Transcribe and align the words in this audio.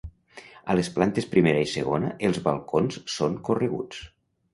A 0.73 0.77
les 0.77 0.87
plantes 0.93 1.27
primera 1.33 1.59
i 1.65 1.67
segona 1.71 2.09
els 2.29 2.39
balcons 2.47 2.97
són 3.17 3.37
correguts. 3.51 4.01